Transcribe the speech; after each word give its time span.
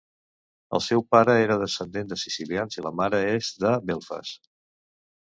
El 0.75 0.81
seu 0.83 1.01
pare 1.15 1.33
era 1.41 1.57
descendent 1.63 2.09
de 2.13 2.17
sicilians 2.21 2.77
i 2.79 2.85
la 2.85 2.93
mare 3.01 3.19
és 3.33 3.51
de 3.65 3.75
Belfast. 3.91 4.49